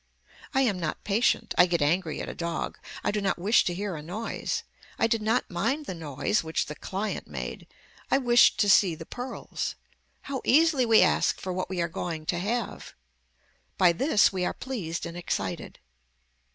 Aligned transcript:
I 0.55 0.61
am 0.61 0.79
not 0.79 1.03
patient. 1.03 1.53
I 1.59 1.67
get 1.67 1.79
angry 1.79 2.21
at 2.21 2.27
a 2.27 2.33
dog. 2.33 2.79
I 3.03 3.11
do 3.11 3.21
not 3.21 3.37
wish 3.37 3.63
to 3.65 3.73
hear 3.75 3.95
a 3.95 4.01
noise. 4.01 4.63
I 4.97 5.05
did 5.05 5.21
not 5.21 5.47
mind 5.51 5.85
the 5.85 5.93
noise 5.93 6.43
which 6.43 6.65
the 6.65 6.73
client 6.73 7.27
made. 7.27 7.67
I 8.09 8.17
wished 8.17 8.59
to 8.61 8.67
see 8.67 8.95
the 8.95 9.05
pearls. 9.05 9.75
How 10.21 10.41
easily 10.43 10.87
we 10.87 11.03
ask 11.03 11.39
for 11.39 11.53
what 11.53 11.69
we 11.69 11.81
are 11.81 11.87
going 11.87 12.25
to 12.33 12.39
have. 12.39 12.95
By 13.77 13.91
this 13.91 14.33
we 14.33 14.43
are 14.43 14.53
pleased 14.55 15.05
and 15.05 15.15
excited. 15.15 15.77